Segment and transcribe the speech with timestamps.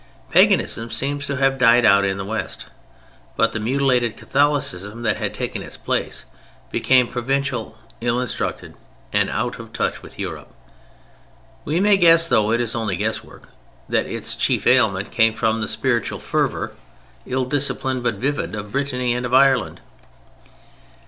[0.31, 2.65] Paganism seems to have died out in the West;
[3.35, 6.25] but the mutilated Catholicism that had taken its place
[6.71, 8.75] became provincial, ill instructed,
[9.13, 10.47] and out of touch with Europe.
[11.65, 13.49] We may guess, though it is only guesswork,
[13.87, 16.71] that its chief ailment came from the spiritual fervor,
[17.27, 19.81] ill disciplined but vivid, of Brittany and of Ireland.